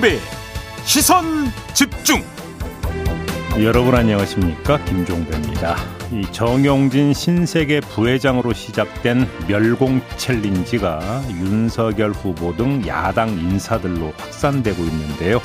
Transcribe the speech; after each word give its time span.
김종배 0.00 0.18
시선 0.84 1.24
집중 1.74 2.22
여러분 3.60 3.94
안녕하십니까 3.94 4.82
김종배입니다. 4.84 5.76
이 6.10 6.22
정용진 6.32 7.12
신세계 7.12 7.80
부회장으로 7.80 8.52
시작된 8.54 9.28
멸공 9.46 10.00
챌린지가 10.16 11.24
윤석열 11.30 12.12
후보 12.12 12.56
등 12.56 12.86
야당 12.86 13.28
인사들로 13.28 14.12
확산되고 14.16 14.82
있는데요. 14.82 15.40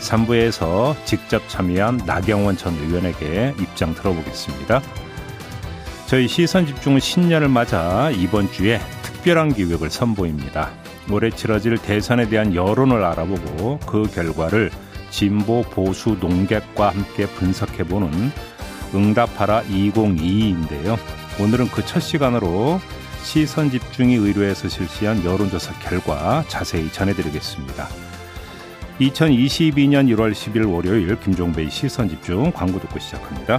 3부에서 0.00 0.96
직접 1.04 1.48
참여한 1.48 1.98
나경원 2.04 2.56
전 2.56 2.74
의원에게 2.74 3.54
입장 3.60 3.94
들어보겠습니다. 3.94 4.82
저희 6.06 6.26
시선 6.26 6.66
집중은 6.66 7.00
신년을 7.00 7.48
맞아 7.48 8.10
이번 8.10 8.50
주에 8.50 8.80
특별한 9.02 9.54
기획을 9.54 9.90
선보입니다. 9.90 10.72
올해 11.10 11.30
치러질 11.30 11.78
대선에 11.78 12.28
대한 12.28 12.54
여론을 12.54 13.04
알아보고 13.04 13.78
그 13.86 14.08
결과를 14.12 14.70
진보 15.10 15.62
보수 15.62 16.16
농객과 16.20 16.90
함께 16.90 17.26
분석해보는 17.26 18.32
응답하라 18.94 19.62
2022인데요. 19.64 20.98
오늘은 21.40 21.68
그 21.68 21.84
첫 21.84 22.00
시간으로 22.00 22.80
시선 23.22 23.70
집중이 23.70 24.14
의뢰해서 24.16 24.68
실시한 24.68 25.24
여론조사 25.24 25.72
결과 25.80 26.44
자세히 26.48 26.90
전해드리겠습니다. 26.92 27.88
2022년 29.00 30.14
1월 30.14 30.32
10일 30.32 30.70
월요일 30.72 31.18
김종배의 31.20 31.70
시선 31.70 32.08
집중 32.08 32.52
광고 32.52 32.78
듣고 32.80 32.98
시작합니다. 32.98 33.58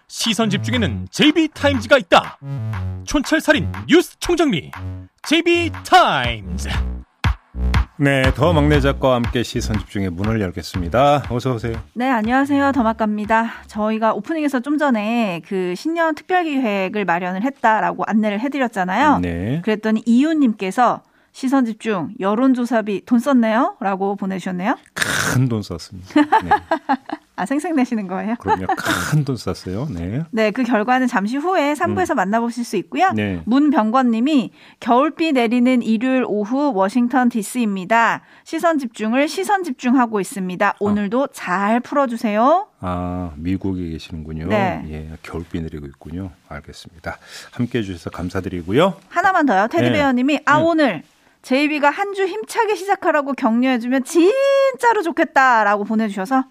시선 0.13 0.49
집중에는 0.49 1.07
JB타임즈가 1.09 1.97
있다 1.99 2.37
촌철살인 3.05 3.71
뉴스 3.87 4.19
총정리 4.19 4.69
JB타임즈 5.23 6.67
네, 7.97 8.23
더 8.35 8.51
막내 8.51 8.81
작가와 8.81 9.15
함께 9.15 9.41
시선 9.41 9.77
집중의 9.79 10.09
문을 10.09 10.41
열겠습니다. 10.41 11.25
어서 11.29 11.53
오세요. 11.53 11.75
네, 11.93 12.09
안녕하세요. 12.09 12.71
더막갑니다. 12.71 13.51
저희가 13.67 14.13
오프닝에서 14.13 14.59
좀 14.61 14.77
전에 14.79 15.41
그 15.47 15.75
신년 15.75 16.15
특별 16.15 16.43
기획을 16.45 17.05
마련을 17.05 17.43
했다라고 17.43 18.03
안내를 18.07 18.39
해드렸잖아요. 18.39 19.19
네. 19.19 19.61
그랬더니 19.63 20.01
이윤님께서 20.05 21.03
시선 21.31 21.65
집중 21.65 22.09
여론조사비 22.19 23.05
돈 23.05 23.19
썼네요? 23.19 23.75
라고 23.79 24.15
보내주셨네요. 24.15 24.75
큰 24.93 25.47
돈 25.47 25.61
썼습니다. 25.61 26.21
네. 26.43 26.49
아, 27.41 27.45
생색내시는 27.47 28.07
거예요? 28.07 28.35
그럼요. 28.39 28.67
큰돈 29.09 29.35
썼어요. 29.35 29.87
네. 29.89 30.21
네, 30.29 30.51
그 30.51 30.61
결과는 30.61 31.07
잠시 31.07 31.37
후에 31.37 31.73
3부에서 31.73 32.11
음. 32.11 32.15
만나보실 32.17 32.63
수 32.63 32.77
있고요. 32.77 33.09
네. 33.15 33.41
문병권님이 33.45 34.51
겨울비 34.79 35.31
내리는 35.31 35.81
일요일 35.81 36.23
오후 36.27 36.71
워싱턴 36.75 37.29
디스입니다. 37.29 38.21
시선 38.43 38.77
집중을 38.77 39.27
시선 39.27 39.63
집중하고 39.63 40.19
있습니다. 40.19 40.75
오늘도 40.79 41.23
어. 41.23 41.27
잘 41.33 41.79
풀어주세요. 41.79 42.67
아, 42.79 43.31
미국에 43.37 43.89
계시는군요. 43.89 44.45
네. 44.47 44.83
예, 44.89 45.09
겨울비 45.23 45.61
내리고 45.61 45.87
있군요. 45.87 46.29
알겠습니다. 46.47 47.17
함께 47.53 47.79
해주셔서 47.79 48.11
감사드리고요. 48.11 48.97
하나만 49.09 49.47
더요. 49.47 49.67
테디베어님이 49.67 50.33
네. 50.35 50.43
아, 50.45 50.59
음. 50.59 50.65
오늘 50.65 51.01
제이비가 51.41 51.89
한 51.89 52.13
주 52.13 52.27
힘차게 52.27 52.75
시작하라고 52.75 53.33
격려해주면 53.33 54.03
진짜로 54.03 55.01
좋겠다라고 55.01 55.85
보내주셔서 55.85 56.43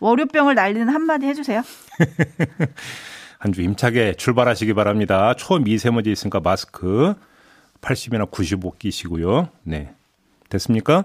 월요병을 0.00 0.54
날리는 0.54 0.88
한마디 0.88 1.26
해주세요. 1.26 1.62
한 3.38 3.52
주 3.52 3.62
힘차게 3.62 4.14
출발하시기 4.14 4.74
바랍니다. 4.74 5.32
초미세먼지 5.34 6.10
있으니까 6.10 6.40
마스크 6.40 7.14
80이나 7.80 8.28
95 8.30 8.76
끼시고요. 8.78 9.50
네. 9.62 9.94
됐습니까? 10.48 11.04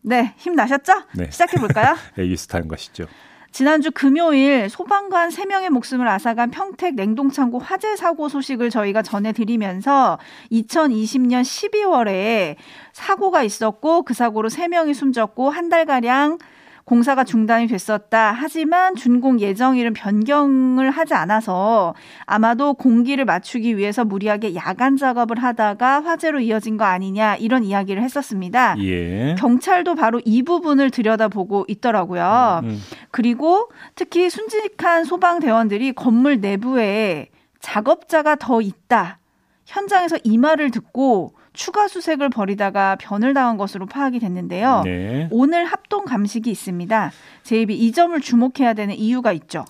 네. 0.00 0.34
힘 0.38 0.54
나셨죠? 0.54 0.92
네. 1.14 1.30
시작해볼까요? 1.30 1.96
에이스타인 2.18 2.68
것이죠. 2.68 3.06
지난주 3.52 3.90
금요일 3.92 4.68
소방관 4.68 5.28
3명의 5.28 5.68
목숨을 5.70 6.08
앗아간 6.08 6.50
평택 6.50 6.94
냉동창고 6.96 7.58
화재 7.60 7.94
사고 7.96 8.28
소식을 8.28 8.70
저희가 8.70 9.02
전해드리면서 9.02 10.18
2020년 10.50 11.42
12월에 11.42 12.56
사고가 12.92 13.42
있었고 13.44 14.02
그 14.02 14.12
사고로 14.14 14.48
3명이 14.48 14.94
숨졌고 14.94 15.50
한 15.50 15.68
달가량 15.68 16.38
공사가 16.84 17.24
중단이 17.24 17.66
됐었다. 17.66 18.32
하지만 18.32 18.94
준공 18.94 19.40
예정일은 19.40 19.94
변경을 19.94 20.90
하지 20.90 21.14
않아서 21.14 21.94
아마도 22.26 22.74
공기를 22.74 23.24
맞추기 23.24 23.78
위해서 23.78 24.04
무리하게 24.04 24.54
야간 24.54 24.96
작업을 24.96 25.42
하다가 25.42 26.04
화재로 26.04 26.40
이어진 26.40 26.76
거 26.76 26.84
아니냐 26.84 27.36
이런 27.36 27.64
이야기를 27.64 28.02
했었습니다. 28.02 28.76
예. 28.80 29.34
경찰도 29.38 29.94
바로 29.94 30.20
이 30.24 30.42
부분을 30.42 30.90
들여다보고 30.90 31.64
있더라고요. 31.68 32.60
음, 32.64 32.68
음. 32.68 32.78
그리고 33.10 33.70
특히 33.94 34.28
순직한 34.28 35.04
소방대원들이 35.04 35.94
건물 35.94 36.40
내부에 36.40 37.28
작업자가 37.60 38.36
더 38.36 38.60
있다. 38.60 39.18
현장에서 39.64 40.18
이 40.22 40.36
말을 40.36 40.70
듣고 40.70 41.32
추가 41.54 41.88
수색을 41.88 42.28
벌이다가 42.28 42.96
변을 42.96 43.32
당한 43.32 43.56
것으로 43.56 43.86
파악이 43.86 44.18
됐는데요. 44.18 44.82
네. 44.84 45.28
오늘 45.30 45.64
합동 45.64 46.04
감식이 46.04 46.50
있습니다. 46.50 47.12
제입이 47.44 47.74
이 47.76 47.92
점을 47.92 48.20
주목해야 48.20 48.74
되는 48.74 48.94
이유가 48.94 49.32
있죠. 49.32 49.64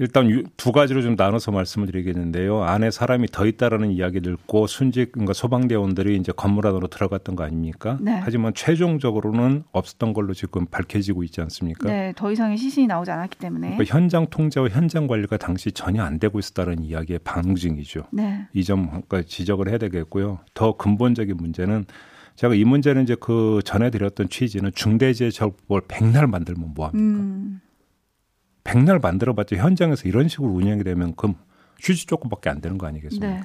일단 0.00 0.44
두 0.56 0.72
가지로 0.72 1.02
좀 1.02 1.14
나눠서 1.16 1.52
말씀을 1.52 1.86
드리겠는데요. 1.86 2.64
안에 2.64 2.90
사람이 2.90 3.28
더 3.28 3.46
있다라는 3.46 3.92
이야기를 3.92 4.36
듣고 4.36 4.66
순직 4.66 5.12
그러니까 5.12 5.34
소방대원들이 5.34 6.16
이제 6.16 6.32
건물 6.34 6.66
안으로 6.66 6.88
들어갔던 6.88 7.36
거 7.36 7.44
아닙니까? 7.44 7.98
네. 8.00 8.20
하지만 8.22 8.52
최종적으로는 8.54 9.62
없었던 9.70 10.12
걸로 10.12 10.34
지금 10.34 10.66
밝혀지고 10.66 11.22
있지 11.22 11.40
않습니까? 11.42 11.88
네, 11.88 12.12
더 12.16 12.32
이상의 12.32 12.56
시신이 12.56 12.88
나오지 12.88 13.12
않았기 13.12 13.38
때문에 13.38 13.76
그러니까 13.76 13.96
현장 13.96 14.26
통제와 14.26 14.68
현장 14.68 15.06
관리가 15.06 15.36
당시 15.36 15.70
전혀 15.70 16.02
안 16.02 16.18
되고 16.18 16.40
있었다는 16.40 16.82
이야기의 16.82 17.20
반증이죠. 17.22 18.08
네. 18.10 18.48
이점 18.52 19.02
지적을 19.26 19.68
해야 19.68 19.78
되겠고요. 19.78 20.40
더 20.54 20.76
근본적인 20.76 21.36
문제는 21.36 21.84
제가 22.34 22.54
이 22.54 22.64
문제는 22.64 23.04
이제 23.04 23.14
그 23.20 23.60
전해드렸던 23.64 24.28
취지는 24.28 24.72
중대재해처벌 24.74 25.82
백날 25.86 26.26
만들면 26.26 26.74
뭐합니까? 26.74 27.20
음. 27.20 27.60
백날 28.64 28.98
만들어봤자 28.98 29.56
현장에서 29.56 30.08
이런 30.08 30.26
식으로 30.28 30.50
운영이 30.50 30.82
되면 30.82 31.14
그럼 31.14 31.36
휴지 31.80 32.06
조금밖에 32.06 32.50
안 32.50 32.60
되는 32.60 32.78
거 32.78 32.86
아니겠습니까? 32.86 33.26
네. 33.26 33.42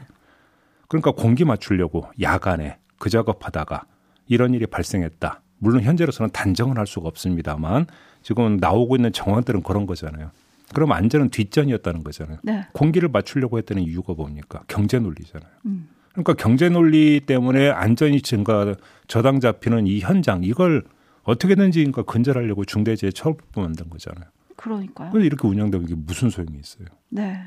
그러니까 0.88 1.12
공기 1.12 1.46
맞추려고 1.46 2.06
야간에 2.20 2.80
그 2.98 3.10
작업하다가 3.10 3.84
이런 4.28 4.54
일이 4.54 4.66
발생했다. 4.66 5.42
물론 5.60 5.84
현재로서는 5.84 6.32
단정은 6.32 6.78
할 6.78 6.88
수가 6.88 7.08
없습니다만 7.10 7.86
지금 8.24 8.58
나오고 8.58 8.96
있는 8.96 9.12
정황들은 9.12 9.62
그런 9.64 9.86
거잖아요. 9.86 10.32
그럼 10.74 10.92
안전은 10.92 11.30
뒷전이었다는 11.30 12.04
거잖아요. 12.04 12.38
네. 12.44 12.66
공기를 12.74 13.10
맞추려고 13.10 13.58
했다는 13.58 13.84
이유가 13.84 14.14
뭡니까? 14.14 14.64
경제 14.68 15.00
논리잖아요. 15.00 15.50
음. 15.66 15.90
그러니까 16.12 16.34
경제 16.34 16.70
논리 16.70 17.20
때문에 17.20 17.70
안전이 17.70 18.22
증가 18.22 18.76
저당 19.08 19.40
잡히는 19.40 19.88
이 19.88 20.00
현장 20.00 20.44
이걸 20.44 20.84
어떻게든지 21.24 21.80
그러니까 21.80 22.04
근절하려고 22.04 22.66
중대재해 22.66 23.12
처벌법 23.12 23.64
만든 23.64 23.90
거잖아요. 23.90 24.26
그러니까요. 24.60 25.12
이렇게 25.20 25.48
운영되면 25.48 25.86
이게 25.88 25.96
무슨 25.96 26.30
소용이 26.30 26.60
있어요? 26.60 26.88
네. 27.10 27.40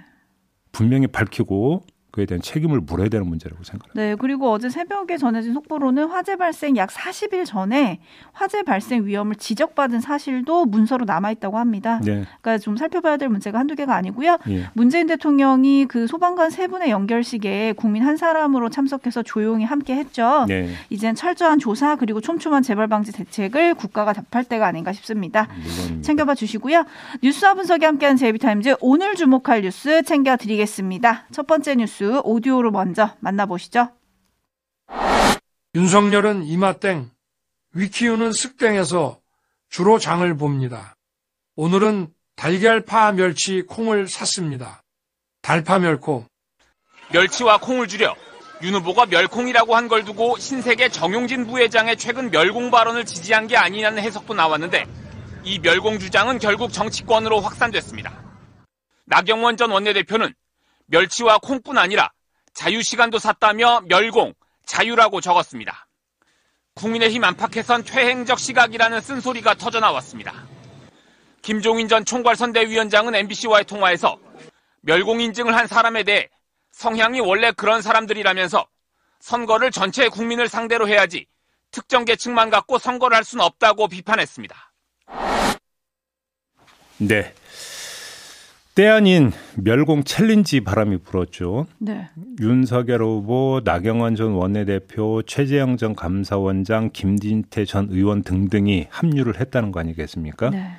분명히 0.73 1.07
밝히고 1.07 1.83
그에 2.13 2.27
대한 2.27 2.43
책임을 2.43 2.81
물어야 2.81 3.09
되는 3.09 3.27
문제라고 3.27 3.65
생각합니다. 3.65 4.01
네, 4.01 4.15
그리고 4.17 4.53
어제 4.53 4.69
새벽에 4.69 5.17
전해진 5.17 5.55
속보로는 5.55 6.09
화재 6.09 6.37
발생 6.37 6.77
약 6.77 6.91
40일 6.91 7.47
전에 7.47 8.01
화재 8.33 8.63
발생 8.63 9.07
위험을 9.07 9.37
지적받은 9.37 10.03
사실도 10.03 10.67
문서로 10.67 11.07
남아 11.07 11.31
있다고 11.31 11.57
합니다. 11.57 12.01
네. 12.05 12.27
그러니까 12.43 12.59
좀 12.59 12.77
살펴봐야 12.77 13.17
될 13.17 13.31
문제가 13.31 13.59
한두 13.59 13.75
개가 13.75 13.97
아니고요. 13.97 14.37
예. 14.51 14.69
문재인 14.75 15.07
대통령이 15.07 15.87
그 15.87 16.07
소방관 16.07 16.51
세 16.51 16.67
분의 16.67 16.91
연결식에 16.91 17.73
국민 17.79 18.03
한 18.03 18.19
사람으로 18.19 18.69
참석해서 18.69 19.23
조용히 19.23 19.65
함께 19.65 19.95
했죠. 19.95 20.45
네. 20.47 20.69
이젠 20.91 21.15
철저한 21.15 21.61
조사 21.61 21.97
그리고 21.97 22.21
촘촘한 22.21 22.63
재발 22.63 22.89
방지 22.89 23.11
대책을 23.13 23.73
국가가 23.73 24.13
답할 24.13 24.45
때가 24.45 24.67
아닌가 24.67 24.93
싶습니다. 24.93 25.49
물론입니다. 25.63 26.03
챙겨봐 26.03 26.35
주시고요. 26.35 26.85
뉴스와 27.23 27.55
분석이 27.55 27.87
함께하는 27.87 28.19
JB타임즈 28.19 28.77
오늘 28.81 29.15
주목할 29.15 29.63
뉴스 29.63 30.03
챙겨드리겠습니다. 30.03 31.25
첫 31.33 31.47
번째 31.47 31.77
뉴스 31.77 32.02
오디오로 32.25 32.71
먼저 32.71 33.15
만나보시죠. 33.21 33.91
윤석열은 35.75 36.45
이마땡, 36.45 37.11
위키윤은 37.75 38.31
쓱땡에서 38.31 39.19
주로 39.71 39.99
장을 39.99 40.37
봅니다. 40.37 40.95
오늘은 41.57 42.13
달걀파 42.37 43.13
멸치 43.13 43.63
콩을 43.63 44.09
샀습니다. 44.09 44.83
달파 45.41 45.79
멸콩. 45.79 46.27
멸치와 47.13 47.59
콩을 47.59 47.89
줄여 47.89 48.15
윤 48.63 48.75
후보가 48.75 49.07
멸콩이라고 49.07 49.75
한 49.75 49.89
걸 49.89 50.05
두고 50.05 50.39
신세계 50.39 50.89
정용진 50.91 51.47
부회장의 51.47 51.97
최근 51.97 52.31
멸공 52.31 52.71
발언을 52.71 53.05
지지한 53.05 53.47
게 53.49 53.57
아니냐는 53.57 54.03
해석도 54.03 54.35
나왔는데 54.35 54.87
이 55.45 55.59
멸공 55.59 55.99
주장은 55.99 56.39
결국 56.39 56.73
정치권으로 56.73 57.41
확산됐습니다. 57.41 58.13
나경원 59.07 59.57
전 59.57 59.71
원내대표는 59.73 60.33
멸치와 60.93 61.39
콩뿐 61.39 61.79
아니라 61.79 62.13
자유시간도 62.53 63.19
샀다며 63.19 63.81
멸공, 63.87 64.35
자유라고 64.67 65.23
적었습니다. 65.23 65.89
국민의힘 66.75 67.25
안팎에선 67.25 67.85
퇴행적 67.85 68.39
시각이라는 68.39 69.01
쓴소리가 69.01 69.55
터져나왔습니다. 69.55 70.47
김종인 71.41 71.89
전 71.89 72.05
총괄선대위원장은 72.05 73.15
MBC와의 73.15 73.65
통화에서 73.65 74.19
멸공 74.83 75.21
인증을 75.21 75.57
한 75.57 75.67
사람에 75.67 76.03
대해 76.03 76.29
성향이 76.73 77.21
원래 77.21 77.53
그런 77.53 77.81
사람들이라면서 77.81 78.67
선거를 79.21 79.71
전체 79.71 80.09
국민을 80.09 80.49
상대로 80.49 80.89
해야지 80.89 81.27
특정 81.71 82.05
계층만 82.05 82.51
갖고 82.51 82.79
선거를 82.79 83.17
할 83.17 83.25
수는 83.25 83.45
없다고 83.45 83.89
비판했습니다. 83.89 84.73
네. 86.99 87.35
때 88.75 88.87
아닌 88.89 89.33
멸공 89.57 90.03
챌린지 90.03 90.63
바람이 90.63 90.99
불었죠. 90.99 91.67
네. 91.79 92.09
윤석열 92.41 93.03
후보, 93.03 93.61
나경원 93.65 94.17
전 94.17 94.33
원내대표, 94.33 95.23
최재형 95.27 95.77
전 95.77 95.95
감사원장, 95.95 96.91
김진태 96.93 97.67
전 97.67 97.89
의원 97.91 98.23
등등이 98.23 98.87
합류를 98.89 99.39
했다는 99.41 99.73
거 99.73 99.81
아니겠습니까? 99.81 100.51
네. 100.51 100.71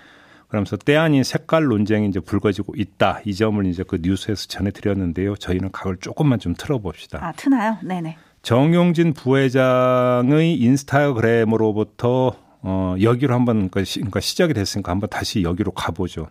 그러면서 0.48 0.76
때 0.76 0.96
아닌 0.96 1.24
색깔 1.24 1.66
논쟁이 1.66 2.08
이제 2.08 2.20
불거지고 2.20 2.74
있다. 2.78 3.22
이 3.26 3.36
점을 3.36 3.64
이제 3.66 3.84
그 3.88 4.00
뉴스에서 4.02 4.48
전해드렸는데요. 4.48 5.36
저희는 5.36 5.72
각을 5.72 5.98
조금만 5.98 6.40
좀 6.40 6.56
틀어봅시다. 6.58 7.24
아, 7.24 7.32
트나요? 7.32 7.78
네네. 7.84 8.18
정용진 8.42 9.14
부회장의 9.14 10.56
인스타그램으로부터 10.56 12.36
어, 12.62 12.96
여기로 13.02 13.34
한번 13.34 13.70
그러니까 13.70 14.20
시작이 14.20 14.54
됐으니까 14.54 14.92
한번 14.92 15.10
다시 15.10 15.44
여기로 15.44 15.72
가보죠. 15.72 16.28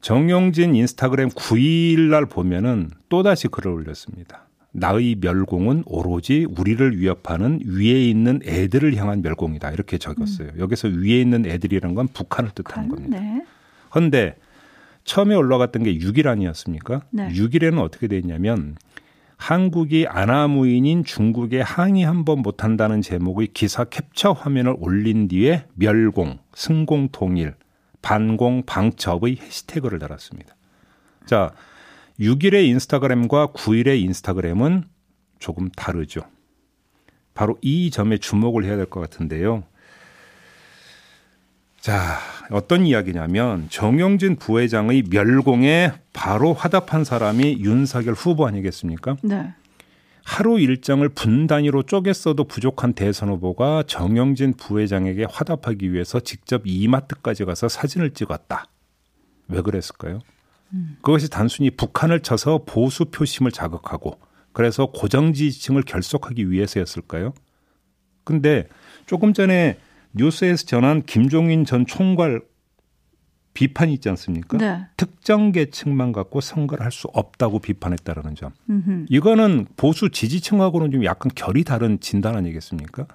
정용진 0.00 0.74
인스타그램 0.74 1.28
9일 1.28 2.10
날 2.10 2.26
보면은 2.26 2.90
또다시 3.08 3.48
글을 3.48 3.70
올렸습니다. 3.72 4.46
나의 4.72 5.16
멸공은 5.20 5.82
오로지 5.86 6.46
우리를 6.48 6.98
위협하는 6.98 7.60
위에 7.66 8.08
있는 8.08 8.40
애들을 8.44 8.94
향한 8.96 9.20
멸공이다. 9.20 9.70
이렇게 9.72 9.98
적었어요. 9.98 10.48
음. 10.54 10.60
여기서 10.60 10.88
위에 10.88 11.20
있는 11.20 11.44
애들이란 11.44 11.94
건 11.94 12.08
북한을 12.08 12.52
뜻하는 12.54 12.88
겁니다. 12.88 13.18
네. 13.20 13.44
그런데 13.90 14.36
처음에 15.04 15.34
올라갔던 15.34 15.82
게 15.82 15.98
6일 15.98 16.28
아니었습니까? 16.28 17.02
네. 17.10 17.28
6일에는 17.30 17.80
어떻게 17.80 18.06
돼 18.06 18.16
있냐면 18.18 18.76
한국이 19.36 20.06
아나무인인 20.06 21.02
중국에 21.04 21.60
항의 21.62 22.04
한 22.04 22.24
번 22.24 22.40
못한다는 22.40 23.00
제목의 23.02 23.48
기사 23.48 23.84
캡처 23.84 24.32
화면을 24.32 24.76
올린 24.78 25.26
뒤에 25.28 25.64
멸공, 25.74 26.38
승공 26.54 27.08
통일, 27.10 27.54
반공 28.02 28.62
방첩의 28.64 29.36
해시태그를 29.40 29.98
달았습니다. 29.98 30.54
자, 31.26 31.52
6일의 32.18 32.66
인스타그램과 32.68 33.48
9일의 33.48 34.00
인스타그램은 34.02 34.84
조금 35.38 35.70
다르죠. 35.70 36.22
바로 37.34 37.56
이 37.62 37.90
점에 37.90 38.18
주목을 38.18 38.64
해야 38.64 38.76
될 38.76 38.86
것 38.86 39.00
같은데요. 39.00 39.64
자, 41.80 42.18
어떤 42.50 42.84
이야기냐면 42.84 43.68
정영진 43.70 44.36
부회장의 44.36 45.04
멸공에 45.10 45.92
바로 46.12 46.52
화답한 46.52 47.04
사람이 47.04 47.60
윤석열 47.60 48.12
후보 48.12 48.46
아니겠습니까? 48.46 49.16
네. 49.22 49.54
하루 50.30 50.60
일정을 50.60 51.08
분 51.08 51.48
단위로 51.48 51.82
쪼갰어도 51.82 52.46
부족한 52.46 52.92
대선 52.92 53.30
후보가 53.30 53.82
정영진 53.88 54.54
부회장에게 54.54 55.26
화답하기 55.28 55.92
위해서 55.92 56.20
직접 56.20 56.62
이마트까지 56.64 57.44
가서 57.44 57.68
사진을 57.68 58.12
찍었다. 58.12 58.66
왜 59.48 59.60
그랬을까요? 59.60 60.20
음. 60.72 60.98
그것이 61.02 61.30
단순히 61.30 61.70
북한을 61.70 62.20
쳐서 62.20 62.62
보수 62.64 63.06
표심을 63.06 63.50
자극하고 63.50 64.20
그래서 64.52 64.86
고정 64.86 65.32
지지층을 65.32 65.82
결속하기 65.82 66.48
위해서였을까요? 66.48 67.34
근데 68.22 68.68
조금 69.06 69.32
전에 69.32 69.78
뉴스에서 70.12 70.64
전한 70.64 71.02
김종인 71.02 71.64
전 71.64 71.86
총괄 71.86 72.40
비판이 73.60 73.92
있지 73.92 74.08
않습니까? 74.08 74.56
네. 74.56 74.86
특정 74.96 75.52
계층만 75.52 76.12
갖고 76.12 76.40
선거를 76.40 76.82
할 76.82 76.90
수 76.90 77.08
없다고 77.12 77.60
비판했다라는 77.60 78.34
점. 78.34 78.50
음흠. 78.68 79.06
이거는 79.08 79.66
보수 79.76 80.10
지지층하고는 80.10 80.90
좀 80.90 81.04
약간 81.04 81.30
결이 81.34 81.62
다른 81.62 82.00
진단 82.00 82.36
아니겠습니까? 82.36 83.06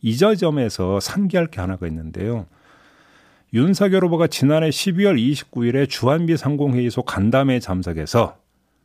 이 0.00 0.16
점에서 0.16 1.00
상기할 1.00 1.48
게 1.48 1.60
하나가 1.60 1.86
있는데요. 1.86 2.46
윤석열 3.52 4.04
후보가 4.04 4.28
지난해 4.28 4.70
12월 4.70 5.20
29일에 5.20 5.88
주한미 5.88 6.36
상공회의소 6.38 7.02
간담회 7.02 7.60
참석해서 7.60 8.38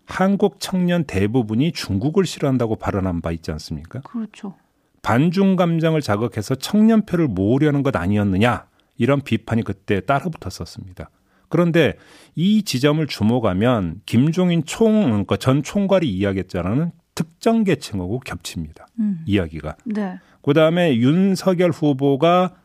한국 0.06 0.58
청년 0.60 1.06
대부분이 1.06 1.72
중국을 1.72 2.26
싫어한다고 2.26 2.76
발언한 2.76 3.22
바 3.22 3.32
있지 3.32 3.52
않습니까? 3.52 4.02
그렇죠. 4.02 4.56
반중 5.02 5.56
감정을 5.56 6.02
자극해서 6.02 6.56
청년표를 6.56 7.28
모으려는 7.28 7.84
것 7.84 7.96
아니었느냐 7.96 8.66
이런 8.98 9.22
비판이 9.22 9.64
그때 9.64 10.02
따라붙었었습니다. 10.02 11.10
그런데 11.50 11.94
이 12.36 12.64
지점을 12.64 13.06
주목하면 13.06 14.02
김종인 14.06 14.64
총 14.66 15.04
그러니까 15.06 15.38
전 15.38 15.64
총괄이 15.64 16.10
이야기했잖아는 16.10 16.92
특정 17.14 17.64
계층하고 17.64 18.20
겹칩니다. 18.20 18.88
음. 19.00 19.24
이야기가. 19.26 19.78
네. 19.86 20.20
그 20.42 20.54
다음에 20.54 20.98
윤석열 20.98 21.72
후보가 21.72 22.56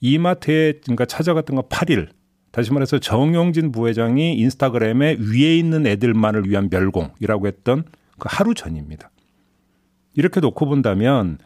이마트에 0.00 0.80
그러니까 0.82 1.04
찾아갔던 1.06 1.56
거 1.56 1.62
8일 1.68 2.08
다시 2.50 2.72
말해서 2.72 2.98
정용진 2.98 3.72
부회장이 3.72 4.36
인스타그램에 4.36 5.16
위에 5.18 5.56
있는 5.56 5.86
애들만을 5.86 6.48
위한 6.48 6.68
멸공이라고 6.70 7.46
했던 7.46 7.84
그 8.18 8.28
하루 8.30 8.54
전입니다. 8.54 9.10
이렇게 10.14 10.40
놓고 10.40 10.66
본다면 10.66 11.38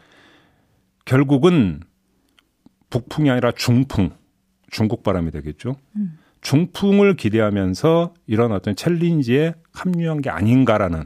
결국은 1.05 1.79
북풍이 2.89 3.29
아니라 3.29 3.51
중풍, 3.51 4.11
중국 4.69 5.03
바람이 5.03 5.31
되겠죠. 5.31 5.75
음. 5.95 6.17
중풍을 6.41 7.15
기대하면서 7.15 8.13
이런 8.27 8.51
어떤 8.51 8.75
챌린지에 8.75 9.55
합류한 9.71 10.21
게 10.21 10.29
아닌가라는 10.29 11.05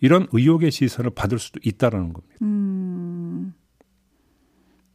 이런 0.00 0.26
의혹의 0.32 0.70
시선을 0.70 1.10
받을 1.10 1.38
수도 1.38 1.58
있다라는 1.64 2.12
겁니다. 2.12 2.36
음. 2.42 3.54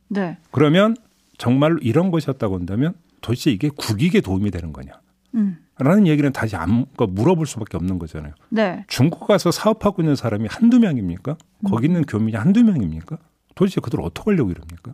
네. 0.08 0.38
그러면 0.52 0.96
정말로 1.38 1.80
이런 1.80 2.12
것이었다고 2.12 2.56
한다면 2.56 2.94
도대체 3.22 3.52
이게 3.52 3.70
국익에 3.70 4.22
도움이 4.22 4.52
되는 4.52 4.72
거냐? 4.72 4.92
음. 5.36 5.58
라는 5.80 6.08
얘기는 6.08 6.32
다시 6.32 6.56
안, 6.56 6.86
그러니까 6.96 7.08
물어볼 7.08 7.48
수밖에 7.48 7.78
없는 7.78 7.98
거잖아요. 7.98 8.34
네. 8.50 8.86
중국 8.88 9.28
가서 9.28 9.50
사업하고 9.52 10.04
있는 10.04 10.16
사람이 10.16 10.48
한두 10.50 10.80
명입니까? 10.80 11.36
거기 11.68 11.88
있는 11.88 12.04
교민이 12.04 12.38
한두 12.38 12.64
명입니까? 12.64 13.18
도대체 13.56 13.82
그들 13.82 14.00
어떻게 14.02 14.32
하려고 14.32 14.52
이럽니까? 14.52 14.94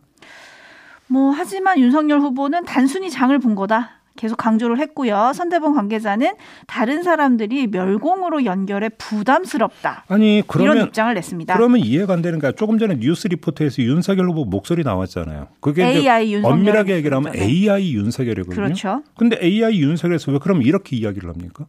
뭐 1.10 1.30
하지만 1.32 1.78
윤석열 1.78 2.20
후보는 2.20 2.64
단순히 2.64 3.10
장을 3.10 3.36
본 3.40 3.56
거다. 3.56 4.00
계속 4.16 4.36
강조를 4.36 4.78
했고요. 4.78 5.32
선대본 5.34 5.74
관계자는 5.74 6.34
다른 6.66 7.02
사람들이 7.02 7.68
멸공으로 7.68 8.44
연결해 8.44 8.90
부담스럽다. 8.90 10.04
아니 10.08 10.42
그러면 10.46 10.76
이런 10.76 10.86
입장을 10.86 11.14
냈습니다. 11.14 11.56
그러면 11.56 11.80
이해가 11.80 12.12
안 12.12 12.22
되는 12.22 12.38
게 12.38 12.52
조금 12.52 12.78
전에 12.78 12.98
뉴스 12.98 13.28
리포트에서 13.28 13.82
윤석열 13.82 14.28
후보 14.28 14.44
목소리 14.44 14.82
나왔잖아요. 14.82 15.48
그게 15.60 15.84
AI 15.84 16.34
윤석열 16.34 16.52
엄밀하게 16.58 16.96
얘기를 16.96 17.16
하면 17.16 17.32
네. 17.32 17.44
AI 17.44 17.94
윤석열이거든요. 17.94 18.54
그렇죠. 18.54 19.02
근데 19.16 19.38
AI 19.42 19.80
윤석열에서 19.80 20.32
왜 20.32 20.38
그럼 20.38 20.62
이렇게 20.62 20.96
이야기를 20.96 21.28
합니까? 21.28 21.66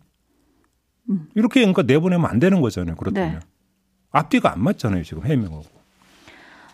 음. 1.10 1.30
이렇게 1.36 1.62
그러니까 1.62 1.84
내보내면 1.84 2.30
안 2.30 2.40
되는 2.40 2.60
거잖아요. 2.60 2.96
그렇다면 2.96 3.34
네. 3.34 3.40
앞뒤가 4.12 4.52
안 4.52 4.62
맞잖아요. 4.62 5.04
지금 5.04 5.26
해명하고. 5.26 5.81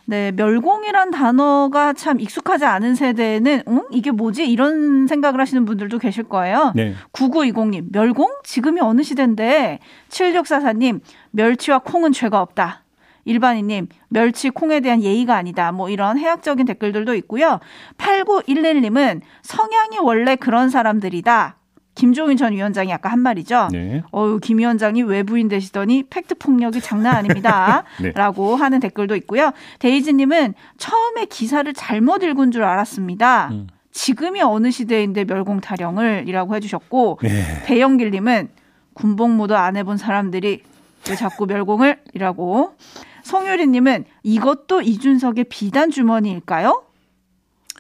네, 0.10 0.32
멸공이란 0.32 1.12
단어가 1.12 1.92
참 1.92 2.22
익숙하지 2.22 2.64
않은 2.64 2.96
세대는 2.96 3.64
응? 3.68 3.84
이게 3.92 4.12
뭐지? 4.12 4.50
이런 4.50 5.06
생각을 5.06 5.42
하시는 5.42 5.66
분들도 5.66 6.00
계실 6.00 6.24
거예요. 6.24 6.72
네. 6.76 6.94
9920님, 7.12 7.88
멸공? 7.92 8.30
지금이 8.46 8.80
어느 8.80 9.04
시대인데? 9.04 9.80
7644님, 10.08 11.02
멸치와 11.32 11.80
콩은 11.80 12.14
죄가 12.14 12.42
없다. 12.42 12.86
일반인님, 13.26 13.90
멸치, 14.08 14.50
콩에 14.50 14.80
대한 14.80 15.04
예의가 15.04 15.36
아니다. 15.36 15.74
뭐 15.74 15.90
이런 15.90 16.18
해학적인 16.18 16.66
댓글들도 16.66 17.14
있고요. 17.16 17.60
8911님은 17.98 19.20
성향이 19.42 20.00
원래 20.02 20.38
그런 20.38 20.70
사람들이다. 20.70 21.58
김종인 21.98 22.38
전 22.38 22.54
위원장이 22.54 22.94
아까 22.94 23.10
한 23.10 23.20
말이죠. 23.20 23.70
네. 23.72 24.04
어유 24.14 24.40
김 24.40 24.60
위원장이 24.60 25.02
외부인 25.02 25.48
되시더니 25.48 26.04
팩트 26.04 26.36
폭력이 26.36 26.80
장난 26.80 27.16
아닙니다. 27.16 27.86
네. 28.00 28.12
라고 28.12 28.56
하는 28.56 28.80
댓글도 28.80 29.16
있고요. 29.16 29.52
데이지님은 29.80 30.54
처음에 30.78 31.26
기사를 31.26 31.74
잘못 31.74 32.22
읽은 32.22 32.52
줄 32.52 32.64
알았습니다. 32.64 33.50
음. 33.50 33.68
지금이 33.92 34.44
어느 34.44 34.70
시대인데 34.70 35.26
멸공 35.26 35.60
타령을이라고 35.60 36.56
해주셨고 36.56 37.18
네. 37.24 37.64
배영길님은 37.66 38.50
군복무도 38.94 39.58
안 39.58 39.76
해본 39.76 39.98
사람들이 39.98 40.62
왜 41.10 41.16
자꾸 41.16 41.48
멸공을?이라고 41.48 42.76
송유리님은 43.24 44.06
이것도 44.22 44.84
이준석의 44.84 45.46
비단 45.46 45.90
주머니일까요? 45.90 46.84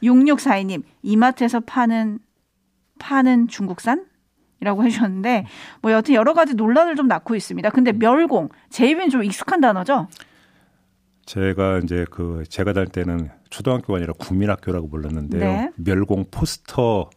6642님 0.01 0.81
이마트에서 1.03 1.59
파는 1.59 2.17
파는 2.97 3.47
중국산? 3.47 4.05
이라고 4.59 4.83
해주셨는데 4.85 5.45
뭐 5.81 5.91
여튼 5.91 6.15
여러 6.15 6.33
가지 6.33 6.55
논란을 6.55 6.95
좀 6.95 7.07
낳고 7.07 7.35
있습니다. 7.35 7.69
근데 7.69 7.91
멸공 7.91 8.49
제 8.69 8.87
입엔 8.87 9.09
좀 9.09 9.23
익숙한 9.23 9.61
단어죠? 9.61 10.07
제가 11.25 11.79
이제 11.83 12.05
그 12.09 12.43
제가 12.47 12.73
다닐 12.73 12.89
때는 12.89 13.29
초등학교가 13.49 13.97
아니라 13.97 14.13
국민학교라고 14.17 14.89
불렀는데요. 14.89 15.41
네. 15.41 15.71
멸공 15.75 16.25
포스터 16.31 17.09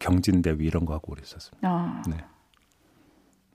경진대회 0.00 0.56
이런 0.60 0.84
거 0.84 0.94
하고 0.94 1.14
그랬었습니다. 1.14 1.68
아, 1.68 2.02
네. 2.08 2.16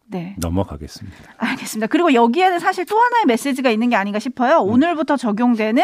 네. 0.06 0.36
넘어가겠습니다. 0.38 1.18
알겠습니다. 1.38 1.88
그리고 1.88 2.14
여기에는 2.14 2.60
사실 2.60 2.86
또 2.86 2.98
하나의 2.98 3.26
메시지가 3.26 3.70
있는 3.70 3.90
게 3.90 3.96
아닌가 3.96 4.20
싶어요. 4.20 4.60
오늘부터 4.60 5.18
적용되는 5.18 5.84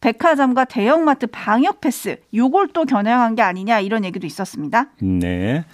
백화점과 0.00 0.66
대형마트 0.66 1.28
방역 1.28 1.80
패스, 1.80 2.18
요걸 2.34 2.68
또 2.72 2.84
겨냥한 2.84 3.34
게 3.36 3.42
아니냐 3.42 3.80
이런 3.80 4.04
얘기도 4.04 4.26
있었습니다. 4.26 4.86
네. 5.00 5.64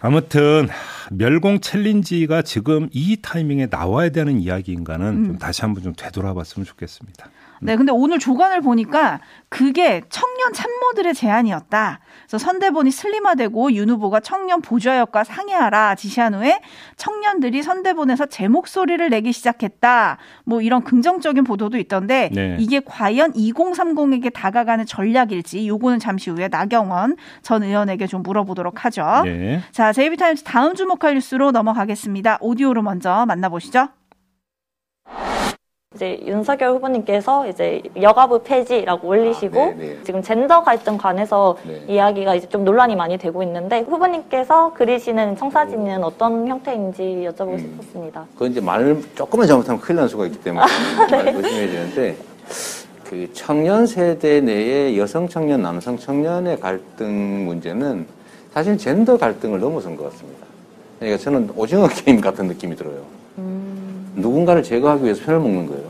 아무튼 0.00 0.68
멸공 1.10 1.60
챌린지가 1.60 2.42
지금 2.42 2.88
이 2.90 3.18
타이밍에 3.20 3.66
나와야 3.66 4.08
되는 4.08 4.40
이야기인가는 4.40 5.06
음. 5.06 5.24
좀 5.26 5.38
다시 5.38 5.62
한번 5.62 5.82
좀 5.82 5.92
되돌아봤으면 5.94 6.64
좋겠습니다. 6.64 7.30
네, 7.60 7.76
근데 7.76 7.92
오늘 7.92 8.18
조간을 8.18 8.62
보니까 8.62 9.20
그게 9.48 10.02
청년 10.08 10.52
참모들의 10.52 11.14
제안이었다. 11.14 12.00
그래서 12.26 12.38
선대본이 12.38 12.90
슬림화되고 12.90 13.72
윤 13.72 13.90
후보가 13.90 14.20
청년 14.20 14.62
보좌역과 14.62 15.24
상의하라 15.24 15.94
지시한 15.94 16.34
후에 16.34 16.60
청년들이 16.96 17.62
선대본에서 17.62 18.26
제 18.26 18.48
목소리를 18.48 19.08
내기 19.10 19.32
시작했다. 19.32 20.18
뭐 20.44 20.62
이런 20.62 20.82
긍정적인 20.82 21.44
보도도 21.44 21.76
있던데 21.78 22.30
네. 22.32 22.56
이게 22.58 22.80
과연 22.84 23.32
2030에게 23.32 24.32
다가가는 24.32 24.86
전략일지 24.86 25.68
요거는 25.68 25.98
잠시 25.98 26.30
후에 26.30 26.48
나경원 26.48 27.16
전 27.42 27.62
의원에게 27.62 28.06
좀 28.06 28.22
물어보도록 28.22 28.84
하죠. 28.86 29.22
네. 29.24 29.60
자, 29.72 29.92
제이비타임즈 29.92 30.44
다음 30.44 30.74
주목할 30.74 31.14
뉴스로 31.14 31.50
넘어가겠습니다. 31.50 32.38
오디오로 32.40 32.82
먼저 32.82 33.26
만나보시죠. 33.26 33.88
이제 35.96 36.20
윤석열 36.24 36.70
후보님께서 36.70 37.48
이제 37.48 37.82
여가부 38.00 38.44
폐지라고 38.44 39.08
올리시고 39.08 39.60
아, 39.60 39.66
네, 39.70 39.74
네. 39.76 39.98
지금 40.04 40.22
젠더 40.22 40.62
갈등 40.62 40.96
관해서 40.96 41.56
네. 41.66 41.82
이야기가 41.88 42.36
이제 42.36 42.48
좀 42.48 42.64
논란이 42.64 42.94
많이 42.94 43.18
되고 43.18 43.42
있는데 43.42 43.80
후보님께서 43.80 44.72
그리시는 44.74 45.36
청사진은 45.36 46.04
어떤 46.04 46.46
형태인지 46.46 47.26
여쭤보고 47.28 47.54
음. 47.54 47.58
싶었습니다. 47.58 48.24
그건 48.34 48.52
이제 48.52 48.60
말을 48.60 49.02
조금만 49.16 49.48
잘못하면 49.48 49.80
큰일 49.80 49.98
날 49.98 50.08
수가 50.08 50.26
있기 50.26 50.38
때문에 50.38 50.64
말 51.10 51.32
조심해야 51.32 51.66
되는데 51.66 52.16
그 53.02 53.28
청년 53.32 53.84
세대 53.84 54.40
내의 54.40 54.96
여성 54.96 55.28
청년, 55.28 55.60
남성 55.60 55.98
청년의 55.98 56.60
갈등 56.60 57.46
문제는 57.46 58.06
사실 58.54 58.78
젠더 58.78 59.18
갈등을 59.18 59.58
넘어선 59.58 59.96
것 59.96 60.04
같습니다. 60.12 60.46
그러니까 61.00 61.20
저는 61.20 61.50
오징어 61.56 61.88
게임 61.88 62.20
같은 62.20 62.46
느낌이 62.46 62.76
들어요. 62.76 63.19
누군가를 64.14 64.62
제거하기 64.62 65.04
위해서 65.04 65.24
편을 65.24 65.40
먹는 65.40 65.66
거예요. 65.66 65.84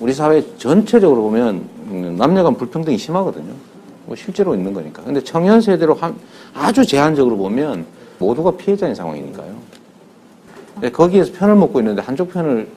우리 0.00 0.12
사회 0.12 0.42
전체적으로 0.56 1.22
보면 1.22 1.68
음, 1.88 2.16
남녀 2.18 2.42
간 2.42 2.54
불평등이 2.54 2.96
심하거든요. 2.96 3.52
뭐 4.06 4.16
실제로 4.16 4.54
있는 4.54 4.72
거니까. 4.72 5.02
근데 5.02 5.22
청년 5.22 5.60
세대로 5.60 5.94
한- 5.94 6.14
아주 6.54 6.84
제한적으로 6.86 7.36
보면 7.36 7.84
모두가 8.18 8.52
피해자인 8.52 8.94
상황이니까요. 8.94 9.54
근데 10.74 10.90
거기에서 10.90 11.32
편을 11.32 11.54
먹고 11.56 11.80
있는데 11.80 12.00
한쪽 12.02 12.32
편을 12.32 12.68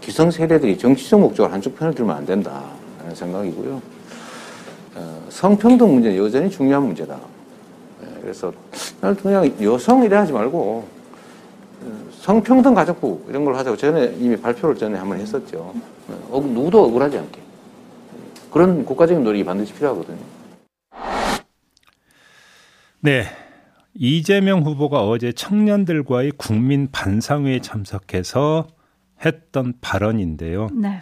기성 0.00 0.30
세대들이 0.30 0.78
정치적 0.78 1.20
목적으로 1.20 1.52
한쪽 1.52 1.76
편을 1.78 1.94
들면 1.94 2.16
안 2.16 2.26
된다라는 2.26 3.14
생각이고요. 3.14 3.80
어, 4.96 5.22
성평등 5.28 5.92
문제는 5.94 6.16
여전히 6.16 6.50
중요한 6.50 6.84
문제다. 6.86 7.14
예, 8.02 8.20
그래서 8.20 8.52
날 9.00 9.14
그냥 9.14 9.50
여성 9.62 10.02
이래 10.02 10.16
하지 10.16 10.32
말고 10.32 10.58
어, 10.58 10.84
성평등 12.28 12.74
가족부 12.74 13.24
이런 13.30 13.42
걸 13.46 13.54
하자고 13.54 13.78
전에 13.78 14.14
이미 14.18 14.36
발표를 14.36 14.76
전에 14.76 14.98
한번 14.98 15.18
했었죠. 15.18 15.72
어, 16.28 16.40
누구도 16.42 16.84
억울하지 16.84 17.16
않게 17.16 17.40
그런 18.50 18.84
국가적인 18.84 19.24
노력이 19.24 19.44
반드시 19.44 19.72
필요하거든요. 19.72 20.18
네. 23.00 23.24
이재명 23.94 24.60
후보가 24.60 25.08
어제 25.08 25.32
청년들과의 25.32 26.32
국민 26.36 26.90
반상회에 26.92 27.60
참석해서 27.60 28.66
했던 29.24 29.72
발언인데요. 29.80 30.68
네. 30.74 31.00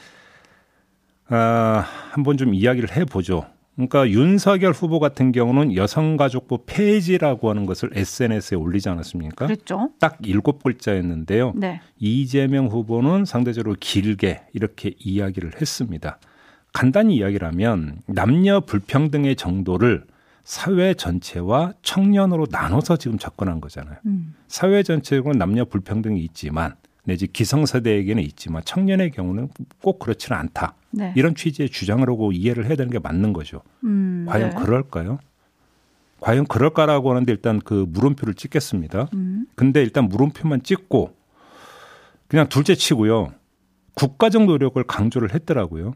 아, 1.28 1.84
한번 2.12 2.36
좀 2.36 2.54
이야기를 2.54 2.96
해보죠. 2.96 3.46
그러니까 3.76 4.08
윤석열 4.08 4.72
후보 4.72 4.98
같은 4.98 5.32
경우는 5.32 5.76
여성가족부 5.76 6.64
폐지라고 6.66 7.50
하는 7.50 7.66
것을 7.66 7.90
SNS에 7.92 8.56
올리지 8.56 8.88
않았습니까? 8.88 9.46
그랬죠. 9.46 9.90
딱 10.00 10.18
일곱 10.24 10.62
글자였는데요. 10.62 11.52
네. 11.54 11.80
이재명 11.98 12.66
후보는 12.68 13.26
상대적으로 13.26 13.76
길게 13.78 14.46
이렇게 14.54 14.94
이야기를 14.98 15.60
했습니다. 15.60 16.18
간단히 16.72 17.16
이야기를 17.16 17.46
하면 17.48 17.98
남녀 18.06 18.60
불평등의 18.60 19.36
정도를 19.36 20.04
사회 20.42 20.94
전체와 20.94 21.74
청년으로 21.82 22.46
나눠서 22.50 22.96
지금 22.96 23.18
접근한 23.18 23.60
거잖아요. 23.60 23.96
음. 24.06 24.34
사회 24.46 24.82
전체적으로 24.82 25.34
남녀 25.34 25.64
불평등이 25.64 26.20
있지만 26.20 26.76
내지 27.06 27.28
기성세대에게는 27.28 28.22
있지만 28.24 28.62
청년의 28.64 29.12
경우는 29.12 29.48
꼭 29.80 30.00
그렇지는 30.00 30.38
않다. 30.38 30.74
네. 30.90 31.12
이런 31.16 31.34
취지의 31.34 31.70
주장을 31.70 32.06
하고 32.06 32.32
이해를 32.32 32.66
해야 32.66 32.74
되는 32.74 32.90
게 32.90 32.98
맞는 32.98 33.32
거죠. 33.32 33.62
음, 33.84 34.26
과연 34.28 34.50
네. 34.50 34.56
그럴까요? 34.56 35.18
과연 36.20 36.46
그럴까라고 36.46 37.10
하는데 37.10 37.30
일단 37.30 37.60
그 37.60 37.86
물음표를 37.88 38.34
찍겠습니다. 38.34 39.08
음. 39.14 39.46
근데 39.54 39.82
일단 39.82 40.08
물음표만 40.08 40.64
찍고 40.64 41.14
그냥 42.26 42.48
둘째 42.48 42.74
치고요. 42.74 43.32
국가적 43.94 44.44
노력을 44.44 44.82
강조를 44.82 45.32
했더라고요. 45.32 45.94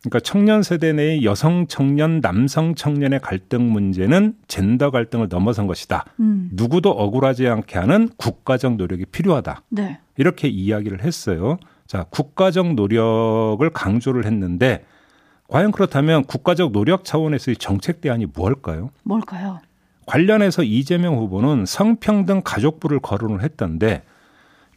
그러니까 0.00 0.20
청년 0.20 0.62
세대 0.62 0.92
내의 0.92 1.24
여성 1.24 1.66
청년, 1.66 2.20
남성 2.20 2.74
청년의 2.74 3.20
갈등 3.20 3.72
문제는 3.72 4.34
젠더 4.46 4.90
갈등을 4.90 5.28
넘어선 5.28 5.66
것이다. 5.66 6.04
음. 6.20 6.50
누구도 6.52 6.90
억울하지 6.90 7.48
않게 7.48 7.78
하는 7.78 8.08
국가적 8.16 8.76
노력이 8.76 9.06
필요하다. 9.06 9.62
네. 9.70 9.98
이렇게 10.16 10.48
이야기를 10.48 11.02
했어요. 11.02 11.58
자, 11.86 12.04
국가적 12.10 12.74
노력을 12.74 13.68
강조를 13.70 14.24
했는데 14.24 14.84
과연 15.48 15.72
그렇다면 15.72 16.24
국가적 16.24 16.72
노력 16.72 17.04
차원에서의 17.04 17.56
정책 17.56 18.00
대안이 18.00 18.26
무엇일까요? 18.32 18.90
뭘까요? 19.02 19.60
관련해서 20.06 20.62
이재명 20.62 21.16
후보는 21.16 21.66
성평등 21.66 22.42
가족부를 22.44 23.00
거론을 23.00 23.42
했던데 23.42 24.02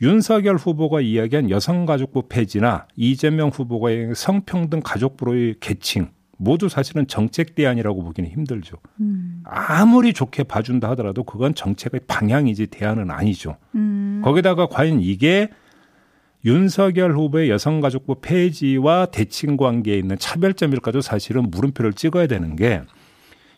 윤석열 0.02 0.56
후보가 0.56 1.02
이야기한 1.02 1.50
여성가족부 1.50 2.24
폐지나 2.28 2.88
이재명 2.96 3.50
후보가 3.50 3.90
성평등 4.16 4.82
가족부로의 4.84 5.56
계칭 5.60 6.10
모두 6.38 6.70
사실은 6.70 7.06
정책 7.06 7.54
대안이라고 7.54 8.04
보기는 8.04 8.28
힘들죠. 8.28 8.78
음. 9.00 9.44
아무리 9.44 10.12
좋게 10.12 10.44
봐준다 10.44 10.90
하더라도 10.92 11.24
그건 11.24 11.54
정책의 11.54 12.02
방향이지 12.08 12.68
대안은 12.68 13.12
아니죠. 13.12 13.58
음. 13.76 14.22
거기다가 14.24 14.66
과연 14.66 15.02
이게 15.02 15.50
윤석열 16.44 17.16
후보의 17.16 17.52
여성가족부 17.52 18.22
폐지와 18.22 19.06
대칭 19.08 19.56
관계에 19.56 20.00
있는 20.00 20.18
차별점일까도 20.18 21.02
사실은 21.02 21.52
물음표를 21.52 21.94
찍어야 21.94 22.26
되는 22.26 22.56
게 22.56 22.82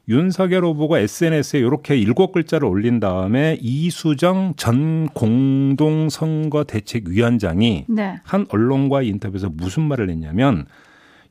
윤석열 0.10 0.66
후보가 0.66 1.00
SNS에 1.00 1.62
이렇게 1.62 1.96
일곱 1.98 2.34
글자를 2.34 2.68
올린 2.68 3.00
다음에 3.00 3.58
이수정 3.62 4.56
전 4.58 5.08
공동선거대책위원장이 5.10 7.86
네. 7.88 8.16
한 8.24 8.46
언론과의 8.50 9.08
인터뷰에서 9.08 9.48
무슨 9.50 9.84
말을 9.84 10.10
했냐면 10.10 10.66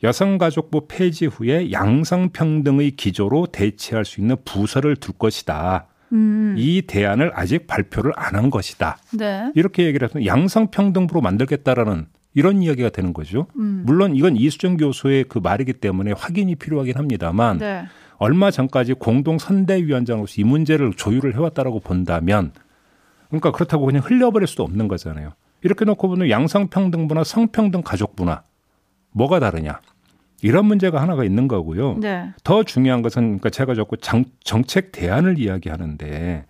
여성가족부 0.02 0.86
폐지 0.88 1.26
후에 1.26 1.70
양성평등의 1.70 2.92
기조로 2.92 3.46
대체할 3.46 4.04
수 4.06 4.20
있는 4.20 4.36
부서를 4.44 4.96
둘 4.96 5.14
것이다. 5.18 5.86
음. 6.12 6.54
이 6.58 6.82
대안을 6.82 7.30
아직 7.34 7.66
발표를 7.66 8.12
안 8.16 8.34
한 8.34 8.50
것이다. 8.50 8.98
네. 9.16 9.50
이렇게 9.54 9.84
얘기를 9.84 10.08
해서 10.08 10.24
양성평등부로 10.26 11.20
만들겠다라는 11.20 12.06
이런 12.34 12.62
이야기가 12.62 12.88
되는 12.88 13.12
거죠. 13.12 13.46
음. 13.58 13.82
물론 13.86 14.16
이건 14.16 14.36
이수정 14.36 14.78
교수의 14.78 15.24
그 15.28 15.38
말이기 15.38 15.74
때문에 15.74 16.12
확인이 16.12 16.54
필요하긴 16.56 16.96
합니다만 16.96 17.58
네. 17.58 17.84
얼마 18.16 18.50
전까지 18.50 18.94
공동 18.94 19.38
선대위원장으로서 19.38 20.34
이 20.38 20.44
문제를 20.44 20.92
조율을 20.94 21.34
해왔다라고 21.34 21.80
본다면 21.80 22.52
그러니까 23.28 23.50
그렇다고 23.52 23.86
그냥 23.86 24.02
흘려버릴 24.04 24.46
수도 24.46 24.62
없는 24.62 24.88
거잖아요. 24.88 25.32
이렇게 25.62 25.84
놓고 25.84 26.08
보면 26.08 26.28
양성평등부나 26.28 27.24
성평등 27.24 27.82
가족부나 27.82 28.42
뭐가 29.12 29.40
다르냐. 29.40 29.80
이런 30.42 30.66
문제가 30.66 31.00
하나가 31.00 31.24
있는 31.24 31.46
거고요. 31.46 31.98
네. 31.98 32.32
더 32.42 32.64
중요한 32.64 33.00
것은 33.00 33.22
그러니까 33.22 33.50
제가 33.50 33.74
자꾸 33.74 33.96
정, 33.96 34.24
정책 34.42 34.90
대안을 34.92 35.38
이야기하는데 35.38 36.44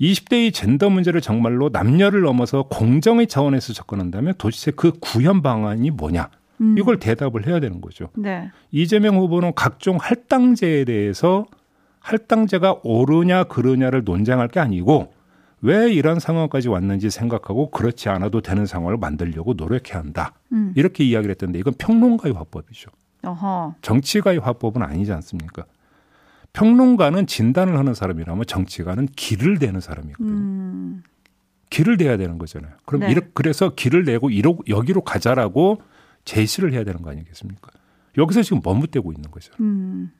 20대의 0.00 0.52
젠더 0.52 0.90
문제를 0.90 1.20
정말로 1.20 1.70
남녀를 1.70 2.22
넘어서 2.22 2.64
공정의 2.64 3.28
차원에서 3.28 3.72
접근한다면 3.72 4.34
도대체 4.38 4.72
그 4.72 4.92
구현 5.00 5.40
방안이 5.40 5.90
뭐냐? 5.90 6.28
음. 6.60 6.76
이걸 6.78 6.98
대답을 6.98 7.46
해야 7.46 7.60
되는 7.60 7.80
거죠. 7.80 8.08
네. 8.14 8.50
이재명 8.70 9.16
후보는 9.16 9.52
각종 9.54 9.98
할당제에 10.00 10.84
대해서 10.84 11.46
할당제가 12.00 12.80
옳으냐 12.84 13.44
그르냐를 13.44 14.04
논쟁할 14.04 14.48
게 14.48 14.60
아니고 14.60 15.12
왜 15.62 15.92
이런 15.92 16.20
상황까지 16.20 16.68
왔는지 16.68 17.10
생각하고 17.10 17.70
그렇지 17.70 18.08
않아도 18.08 18.40
되는 18.40 18.66
상황을 18.66 18.96
만들려고 18.96 19.54
노력해야 19.54 19.98
한다. 19.98 20.34
음. 20.52 20.72
이렇게 20.76 21.04
이야기를 21.04 21.32
했던데 21.32 21.58
이건 21.58 21.74
평론가의 21.78 22.34
화법이죠. 22.34 22.90
어허. 23.24 23.74
정치가의 23.82 24.38
화법은 24.38 24.82
아니지 24.82 25.12
않습니까? 25.12 25.64
평론가는 26.52 27.26
진단을 27.26 27.76
하는 27.76 27.94
사람이라면 27.94 28.44
정치가는 28.46 29.08
길을 29.16 29.58
대는 29.58 29.80
사람이거든요. 29.80 30.30
음. 30.30 31.02
길을 31.70 31.96
대야 31.96 32.16
되는 32.16 32.38
거잖아요. 32.38 32.72
그럼 32.84 33.02
네. 33.02 33.10
이렇 33.10 33.22
그래서 33.34 33.74
길을 33.74 34.04
내고 34.04 34.30
이로, 34.30 34.58
여기로 34.68 35.02
가자라고 35.02 35.82
제시를 36.26 36.74
해야 36.74 36.84
되는 36.84 37.00
거 37.00 37.10
아니겠습니까? 37.10 37.70
여기서 38.18 38.42
지금 38.42 38.60
머뭇대고 38.62 39.12
있는 39.12 39.30
거죠. 39.30 39.52
음. 39.60 40.12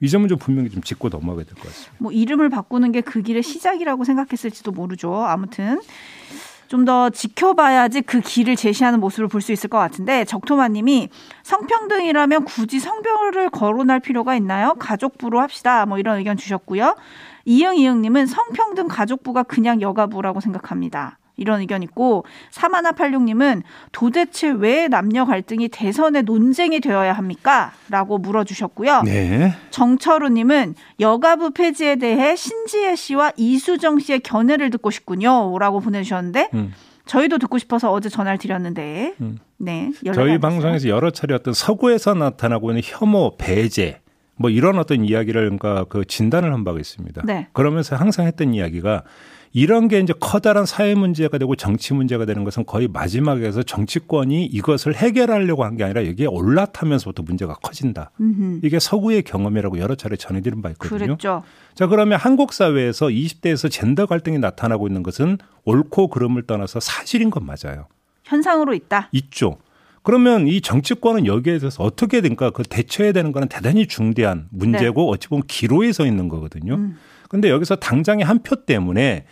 이 0.00 0.08
점은 0.08 0.28
좀 0.28 0.38
분명히 0.38 0.70
좀 0.70 0.82
짚고 0.82 1.08
넘어가야 1.08 1.44
될 1.44 1.54
것 1.54 1.64
같습니다. 1.64 1.94
뭐 1.98 2.12
이름을 2.12 2.50
바꾸는 2.50 2.92
게 2.92 3.00
그 3.00 3.22
길의 3.22 3.42
시작이라고 3.42 4.04
생각했을지도 4.04 4.70
모르죠. 4.72 5.12
아무튼 5.24 5.80
좀 6.68 6.84
더 6.84 7.08
지켜봐야지 7.10 8.02
그 8.02 8.20
길을 8.20 8.56
제시하는 8.56 8.98
모습을 9.00 9.28
볼 9.28 9.40
수 9.40 9.52
있을 9.52 9.70
것 9.70 9.78
같은데 9.78 10.24
적토마님이 10.24 11.08
성평등이라면 11.44 12.44
굳이 12.44 12.80
성별을 12.80 13.50
거론할 13.50 14.00
필요가 14.00 14.34
있나요? 14.36 14.74
가족부로 14.74 15.40
합시다. 15.40 15.86
뭐 15.86 15.98
이런 15.98 16.18
의견 16.18 16.36
주셨고요. 16.36 16.96
이응 17.44 17.76
이응님은 17.76 18.26
성평등 18.26 18.88
가족부가 18.88 19.44
그냥 19.44 19.80
여가부라고 19.80 20.40
생각합니다. 20.40 21.18
이런 21.36 21.60
의견 21.60 21.82
있고 21.82 22.24
사마나 22.50 22.92
팔육님은 22.92 23.62
도대체 23.92 24.50
왜 24.50 24.88
남녀 24.88 25.24
갈등이 25.24 25.68
대선의 25.68 26.22
논쟁이 26.22 26.80
되어야 26.80 27.12
합니까? 27.12 27.72
라고 27.88 28.18
물어주셨고요. 28.18 29.02
네. 29.02 29.54
정철우님은 29.70 30.74
여가부 31.00 31.50
폐지에 31.52 31.96
대해 31.96 32.36
신지혜 32.36 32.96
씨와 32.96 33.32
이수정 33.36 33.98
씨의 33.98 34.20
견해를 34.20 34.70
듣고 34.70 34.90
싶군요.라고 34.90 35.80
보내주셨는데 35.80 36.50
음. 36.54 36.72
저희도 37.06 37.38
듣고 37.38 37.58
싶어서 37.58 37.92
어제 37.92 38.08
전화를 38.08 38.38
드렸는데 38.38 39.14
음. 39.20 39.38
네 39.58 39.90
저희. 40.14 40.38
방송에서 40.38 40.88
여러 40.88 41.10
차례 41.10 41.34
어떤 41.34 41.52
서구에서 41.54 42.14
나타나고 42.14 42.70
있는 42.70 42.82
혐오, 42.84 43.36
배제 43.36 44.00
뭐 44.36 44.50
이런 44.50 44.78
어떤 44.78 45.04
이야기를 45.04 45.42
그러니까 45.42 45.84
그 45.88 46.04
진단을 46.04 46.52
한 46.52 46.64
바가 46.64 46.78
있습니다. 46.78 47.22
네. 47.24 47.48
그러면서 47.52 47.96
항상 47.96 48.26
했던 48.26 48.54
이야기가 48.54 49.04
이런 49.56 49.86
게 49.86 50.00
이제 50.00 50.12
커다란 50.18 50.66
사회 50.66 50.96
문제가 50.96 51.38
되고 51.38 51.54
정치 51.54 51.94
문제가 51.94 52.24
되는 52.26 52.42
것은 52.42 52.66
거의 52.66 52.88
마지막에서 52.88 53.62
정치권이 53.62 54.46
이것을 54.46 54.96
해결하려고 54.96 55.62
한 55.64 55.76
게 55.76 55.84
아니라 55.84 56.04
여기에 56.06 56.26
올라타면서부터 56.26 57.22
문제가 57.22 57.54
커진다. 57.54 58.10
음흠. 58.20 58.60
이게 58.64 58.80
서구의 58.80 59.22
경험이라고 59.22 59.78
여러 59.78 59.94
차례 59.94 60.16
전해드린 60.16 60.60
바 60.60 60.70
있거든요. 60.70 60.98
그랬죠. 60.98 61.44
자, 61.74 61.86
그러면 61.86 62.18
한국 62.18 62.52
사회에서 62.52 63.06
20대에서 63.06 63.70
젠더 63.70 64.06
갈등이 64.06 64.38
나타나고 64.40 64.88
있는 64.88 65.04
것은 65.04 65.38
옳고 65.64 66.08
그름을 66.08 66.42
떠나서 66.48 66.80
사실인 66.80 67.30
건 67.30 67.46
맞아요. 67.46 67.86
현상으로 68.24 68.74
있다. 68.74 69.08
있죠. 69.12 69.58
그러면 70.02 70.48
이 70.48 70.60
정치권은 70.60 71.26
여기에 71.26 71.60
대해서 71.60 71.82
어떻게 71.84 72.20
된가 72.20 72.50
그 72.50 72.62
대처해야 72.64 73.12
되는 73.12 73.30
거는 73.30 73.46
대단히 73.48 73.86
중대한 73.86 74.48
문제고 74.50 75.10
어찌 75.10 75.28
보면 75.28 75.44
기로에 75.46 75.92
서 75.92 76.04
있는 76.06 76.28
거거든요. 76.28 76.74
음. 76.74 76.98
근데 77.28 77.50
여기서 77.50 77.76
당장의 77.76 78.24
한 78.24 78.40
표 78.42 78.64
때문에 78.64 79.24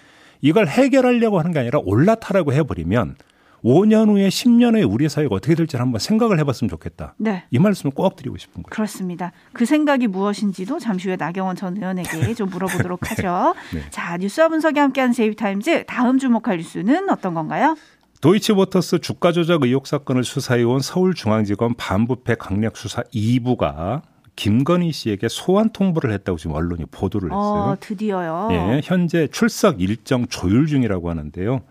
이걸 0.42 0.66
해결하려고 0.68 1.38
하는 1.38 1.52
게 1.52 1.60
아니라 1.60 1.78
올라타라고 1.82 2.52
해버리면 2.52 3.16
5년 3.64 4.08
후에 4.08 4.28
10년 4.28 4.74
후에 4.74 4.82
우리 4.82 5.08
사회가 5.08 5.36
어떻게 5.36 5.54
될지 5.54 5.76
한번 5.76 6.00
생각을 6.00 6.38
해봤으면 6.40 6.68
좋겠다. 6.68 7.14
네. 7.16 7.44
이 7.50 7.60
말씀을 7.60 7.94
꼭 7.94 8.16
드리고 8.16 8.36
싶은 8.36 8.54
거예요. 8.64 8.70
그렇습니다. 8.70 9.32
그 9.52 9.64
생각이 9.64 10.08
무엇인지도 10.08 10.80
잠시 10.80 11.06
후에 11.08 11.16
나경원 11.16 11.54
전 11.54 11.76
의원에게 11.76 12.34
좀 12.34 12.50
물어보도록 12.50 13.10
하죠. 13.12 13.54
네. 13.72 13.82
자, 13.90 14.16
뉴스와 14.16 14.48
분석이 14.48 14.78
함께하는 14.80 15.12
JB타임즈 15.14 15.84
다음 15.86 16.18
주목할 16.18 16.58
뉴스는 16.58 17.08
어떤 17.08 17.34
건가요? 17.34 17.76
도이치모터스 18.20 19.00
주가 19.00 19.32
조작 19.32 19.62
의혹 19.62 19.86
사건을 19.86 20.24
수사해온 20.24 20.80
서울중앙지검 20.80 21.74
반부패 21.76 22.36
강력 22.36 22.76
수사 22.76 23.02
2부가 23.14 24.02
김건희 24.46 24.90
씨에게 24.90 25.28
소환 25.28 25.70
통보를 25.70 26.12
했다고 26.14 26.36
지금 26.36 26.56
언론이 26.56 26.86
보도를 26.90 27.30
했어요. 27.30 27.40
어, 27.40 27.76
드디어요. 27.78 28.48
예, 28.50 28.80
현재 28.82 29.28
출석 29.28 29.80
일정 29.80 30.26
조율 30.26 30.66
중이라고 30.66 31.08
하는데요. 31.10 31.62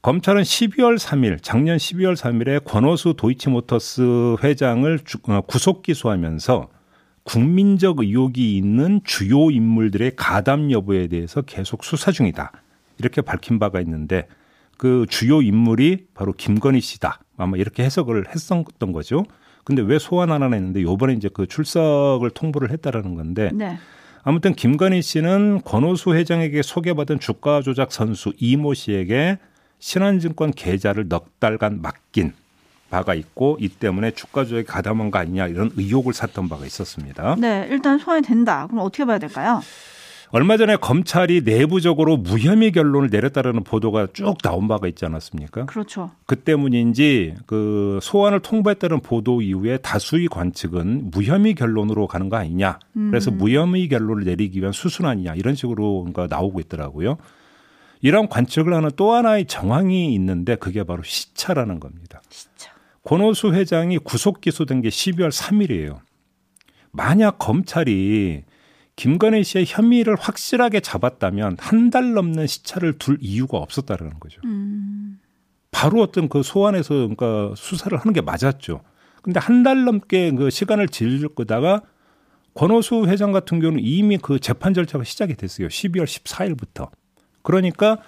검찰은 0.00 0.42
12월 0.44 0.98
3일, 0.98 1.42
작년 1.42 1.76
12월 1.76 2.16
3일에 2.16 2.64
권오수 2.64 3.14
도이치모터스 3.18 4.36
회장을 4.42 4.98
주- 5.04 5.18
어, 5.28 5.42
구속 5.42 5.82
기소하면서 5.82 6.68
국민적 7.24 7.98
의혹이 8.00 8.56
있는 8.56 9.02
주요 9.04 9.50
인물들의 9.50 10.12
가담 10.16 10.70
여부에 10.70 11.08
대해서 11.08 11.42
계속 11.42 11.84
수사 11.84 12.12
중이다. 12.12 12.50
이렇게 12.98 13.20
밝힌 13.20 13.58
바가 13.58 13.82
있는데 13.82 14.26
그 14.78 15.04
주요 15.10 15.42
인물이 15.42 16.06
바로 16.14 16.32
김건희 16.32 16.80
씨다. 16.80 17.20
아마 17.36 17.58
이렇게 17.58 17.84
해석을 17.84 18.28
했었던 18.34 18.92
거죠. 18.92 19.26
근데 19.64 19.82
왜 19.82 19.98
소환 19.98 20.30
안 20.30 20.42
하나 20.42 20.54
했는데 20.54 20.82
요번에 20.82 21.14
이제 21.14 21.28
그 21.32 21.46
출석을 21.46 22.30
통보를 22.30 22.70
했다라는 22.70 23.14
건데 23.14 23.50
네. 23.52 23.78
아무튼 24.22 24.54
김건희 24.54 25.02
씨는 25.02 25.62
권오수 25.64 26.14
회장에게 26.14 26.62
소개받은 26.62 27.20
주가 27.20 27.60
조작 27.62 27.92
선수 27.92 28.32
이모 28.38 28.74
씨에게 28.74 29.38
신한증권 29.78 30.52
계좌를 30.52 31.08
넉 31.08 31.38
달간 31.40 31.82
맡긴 31.82 32.32
바가 32.90 33.14
있고 33.14 33.58
이 33.60 33.68
때문에 33.68 34.12
주가 34.12 34.44
조작에 34.44 34.62
가담한 34.62 35.10
거 35.10 35.18
아니냐 35.18 35.48
이런 35.48 35.70
의혹을 35.76 36.14
샀던 36.14 36.48
바가 36.48 36.64
있었습니다. 36.64 37.36
네, 37.38 37.66
일단 37.70 37.98
소환이 37.98 38.22
된다. 38.22 38.66
그럼 38.68 38.84
어떻게 38.84 39.04
봐야 39.04 39.18
될까요? 39.18 39.60
얼마 40.34 40.56
전에 40.56 40.74
검찰이 40.74 41.42
내부적으로 41.42 42.16
무혐의 42.16 42.72
결론을 42.72 43.08
내렸다라는 43.08 43.62
보도가 43.62 44.08
쭉 44.12 44.36
나온 44.42 44.66
바가 44.66 44.88
있지 44.88 45.04
않았습니까? 45.04 45.66
그렇죠. 45.66 46.10
그 46.26 46.34
때문인지 46.34 47.36
그 47.46 48.00
소환을 48.02 48.40
통보했다는 48.40 48.98
보도 48.98 49.42
이후에 49.42 49.76
다수의 49.76 50.26
관측은 50.26 51.12
무혐의 51.12 51.54
결론으로 51.54 52.08
가는 52.08 52.28
거 52.30 52.36
아니냐. 52.36 52.80
그래서 52.94 53.30
음. 53.30 53.38
무혐의 53.38 53.86
결론을 53.86 54.24
내리기 54.24 54.58
위한 54.58 54.72
수순 54.72 55.06
아니냐 55.06 55.36
이런 55.36 55.54
식으로 55.54 56.00
뭔가 56.02 56.26
나오고 56.28 56.58
있더라고요. 56.62 57.16
이런 58.00 58.28
관측을 58.28 58.74
하는 58.74 58.90
또 58.96 59.12
하나의 59.12 59.44
정황이 59.44 60.12
있는데 60.16 60.56
그게 60.56 60.82
바로 60.82 61.04
시차라는 61.04 61.78
겁니다. 61.78 62.20
진짜. 62.28 62.72
권오수 63.04 63.54
회장이 63.54 63.98
구속 63.98 64.40
기소된 64.40 64.82
게 64.82 64.88
12월 64.88 65.30
3일이에요. 65.30 66.00
만약 66.90 67.38
검찰이 67.38 68.42
김건희 68.96 69.42
씨의 69.44 69.64
혐의를 69.66 70.16
확실하게 70.16 70.80
잡았다면 70.80 71.56
한 71.60 71.90
달 71.90 72.12
넘는 72.14 72.46
시차를 72.46 72.98
둘 72.98 73.18
이유가 73.20 73.58
없었다라는 73.58 74.18
거죠. 74.20 74.40
음. 74.44 75.18
바로 75.70 76.00
어떤 76.00 76.28
그 76.28 76.42
소환에서 76.42 76.94
그러니까 76.94 77.52
수사를 77.56 77.96
하는 77.98 78.12
게 78.12 78.20
맞았죠. 78.20 78.80
근데 79.22 79.40
한 79.40 79.62
달 79.64 79.84
넘게 79.84 80.32
그 80.32 80.50
시간을 80.50 80.88
질질 80.88 81.28
거다가 81.34 81.82
권오수 82.54 83.06
회장 83.08 83.32
같은 83.32 83.58
경우는 83.58 83.80
이미 83.82 84.16
그 84.18 84.38
재판 84.38 84.74
절차가 84.74 85.02
시작이 85.02 85.34
됐어요. 85.34 85.66
12월 85.68 86.04
14일부터. 86.04 86.90
그러니까 87.42 87.98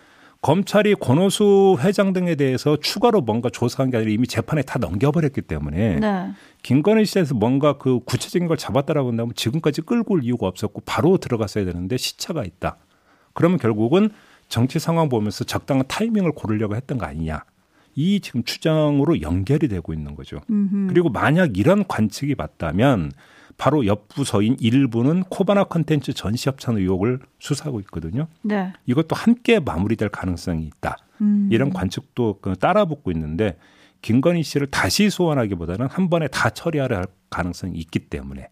검찰이 0.47 0.95
권오수 0.95 1.79
회장 1.81 2.13
등에 2.13 2.37
대해서 2.37 2.77
추가로 2.77 3.21
뭔가 3.21 3.51
조사한 3.51 3.91
게 3.91 3.97
아니라 3.97 4.13
이미 4.13 4.29
재판에 4.29 4.63
다 4.63 4.79
넘겨버렸기 4.79 5.43
때문에 5.43 5.99
네. 5.99 6.31
김건희 6.63 7.05
씨에서 7.05 7.35
뭔가 7.35 7.79
그 7.79 7.99
구체적인 8.05 8.47
걸 8.47 8.57
잡았다라고 8.57 9.09
한다면 9.09 9.33
지금까지 9.35 9.83
끌고 9.83 10.15
올 10.15 10.23
이유가 10.23 10.47
없었고 10.47 10.83
바로 10.87 11.19
들어갔어야 11.19 11.65
되는데 11.65 11.97
시차가 11.97 12.45
있다. 12.45 12.77
그러면 13.33 13.59
결국은 13.59 14.11
정치 14.49 14.79
상황 14.79 15.09
보면서 15.09 15.43
적당한 15.43 15.85
타이밍을 15.89 16.31
고르려고 16.31 16.77
했던 16.77 16.97
거 16.97 17.07
아니냐. 17.07 17.43
이 17.97 18.21
지금 18.21 18.45
추정으로 18.45 19.23
연결이 19.23 19.67
되고 19.67 19.93
있는 19.93 20.15
거죠. 20.15 20.39
음흠. 20.49 20.87
그리고 20.91 21.09
만약 21.09 21.59
이런 21.59 21.85
관측이 21.89 22.37
맞다면 22.39 23.11
바로 23.59 23.87
옆 23.87 24.09
부서인 24.09 24.57
일부는 24.61 25.25
코바나 25.25 25.65
컨텐츠 25.65 26.13
전시 26.13 26.49
협찬 26.49 26.77
의혹을 26.77 27.21
수사하고 27.39 27.81
있거든요. 27.81 28.27
네. 28.43 28.73
이것도 28.87 29.17
함께 29.17 29.61
마무리될 29.61 30.11
가능성이 30.11 30.67
있다. 30.67 30.99
음. 31.23 31.49
이런 31.51 31.73
관측도 31.73 32.41
그 32.43 32.55
따라붙고 32.57 33.11
있는데 33.13 33.57
김건희 34.03 34.43
씨를 34.43 34.67
다시 34.67 35.09
소환하기보다는 35.09 35.87
한 35.87 36.11
번에 36.11 36.29
다 36.29 36.51
처리하려 36.51 36.97
할 36.97 37.07
가능성이 37.31 37.79
있기 37.79 37.99
때문에 38.01 38.49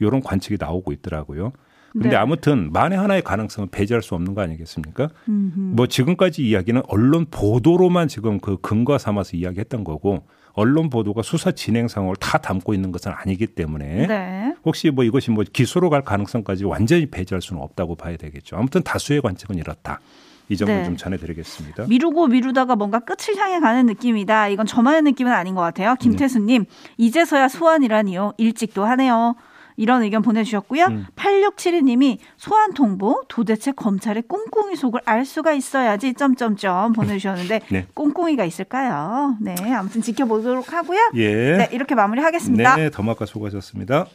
이런 0.00 0.20
관측이 0.20 0.56
나오고 0.58 0.92
있더라고요. 0.92 1.52
근데 1.92 2.10
네. 2.10 2.16
아무튼 2.16 2.70
만에 2.72 2.96
하나의 2.96 3.22
가능성은 3.22 3.70
배제할 3.70 4.02
수 4.02 4.14
없는 4.14 4.34
거 4.34 4.42
아니겠습니까? 4.42 5.08
음흠. 5.28 5.58
뭐 5.76 5.86
지금까지 5.86 6.46
이야기는 6.46 6.82
언론 6.88 7.26
보도로만 7.30 8.08
지금 8.08 8.40
그 8.40 8.58
근거 8.60 8.98
삼아서 8.98 9.36
이야기했던 9.36 9.84
거고 9.84 10.26
언론 10.58 10.90
보도가 10.90 11.22
수사 11.22 11.52
진행 11.52 11.86
상황을 11.86 12.16
다 12.16 12.36
담고 12.38 12.74
있는 12.74 12.90
것은 12.90 13.12
아니기 13.14 13.46
때문에 13.46 14.08
네. 14.08 14.54
혹시 14.64 14.90
뭐 14.90 15.04
이것이 15.04 15.30
뭐 15.30 15.44
기소로 15.52 15.88
갈 15.88 16.02
가능성까지 16.02 16.64
완전히 16.64 17.06
배제할 17.06 17.40
수는 17.40 17.62
없다고 17.62 17.94
봐야 17.94 18.16
되겠죠. 18.16 18.56
아무튼 18.56 18.82
다수의 18.82 19.20
관측은 19.20 19.56
이렇다. 19.56 20.00
이 20.48 20.56
점을 20.56 20.74
네. 20.74 20.84
좀 20.84 20.96
전해드리겠습니다. 20.96 21.86
미루고 21.86 22.26
미루다가 22.26 22.74
뭔가 22.74 22.98
끝을 22.98 23.36
향해 23.36 23.60
가는 23.60 23.86
느낌이다. 23.86 24.48
이건 24.48 24.66
저만의 24.66 25.02
느낌은 25.02 25.30
아닌 25.30 25.54
것 25.54 25.60
같아요. 25.60 25.94
김태수님, 25.94 26.64
이제서야 26.96 27.48
소환이라니요. 27.48 28.32
일찍도 28.38 28.84
하네요. 28.84 29.36
이런 29.78 30.02
의견 30.02 30.22
보내주셨고요. 30.22 30.84
음. 30.86 31.06
8672님이 31.16 32.18
소환 32.36 32.74
통보 32.74 33.22
도대체 33.28 33.72
검찰의 33.72 34.24
꽁꽁이 34.28 34.76
속을 34.76 35.00
알 35.04 35.24
수가 35.24 35.52
있어야지 35.52 36.14
점점점 36.14 36.92
보내주셨는데 36.92 37.60
네. 37.70 37.86
꽁꽁이가 37.94 38.44
있을까요? 38.44 39.36
네, 39.40 39.54
아무튼 39.72 40.02
지켜보도록 40.02 40.72
하고요. 40.72 40.98
예. 41.14 41.56
네, 41.56 41.68
이렇게 41.72 41.94
마무리하겠습니다. 41.94 42.76
네, 42.76 42.90
더마카 42.90 43.24
수고하셨습니다. 43.24 44.06